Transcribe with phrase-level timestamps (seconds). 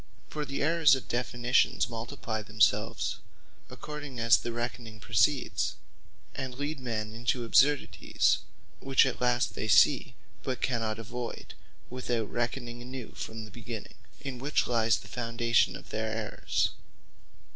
[0.29, 3.17] For the errours of Definitions multiply themselves,
[3.69, 5.75] according as the reckoning proceeds;
[6.33, 8.39] and lead men into absurdities,
[8.79, 11.51] which at last they see, but cannot avoyd,
[11.91, 16.71] without reckoning anew from the beginning; in which lyes the foundation of their errours.